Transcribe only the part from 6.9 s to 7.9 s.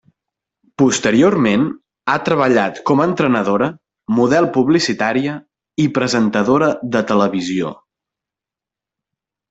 de televisió.